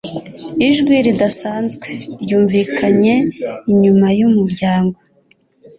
Ijwi 0.67 0.95
ridasanzwe 1.05 1.87
ryumvikanye 2.21 3.15
inyuma 3.71 4.07
yumuryango 4.19 4.97